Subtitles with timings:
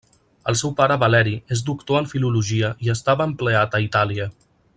[0.51, 4.29] El seu pare Valeri és doctor en filologia i estava empleat a Itàlia.